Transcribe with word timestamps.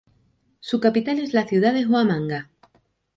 Su 0.61 0.79
capital 0.79 1.19
es 1.19 1.35
la 1.35 1.45
ciudad 1.47 1.75
de 1.75 1.85
Huamanga. 1.85 2.49